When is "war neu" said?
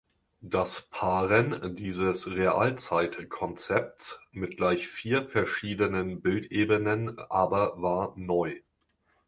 7.83-8.59